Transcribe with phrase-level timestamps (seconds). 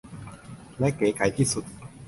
[0.79, 1.63] และเก๋ไก๋ที่สุด